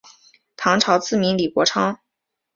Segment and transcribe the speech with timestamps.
[0.57, 1.99] 唐朝赐名李国昌。